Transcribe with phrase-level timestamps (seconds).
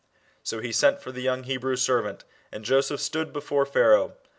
[0.41, 4.15] So he sent for the young Hebrew 1 servant, and Joseph stood before Pharaoh.